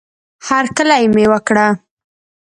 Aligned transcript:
هرکلی 0.47 1.05
مې 1.15 1.25
وکړه 1.31 1.67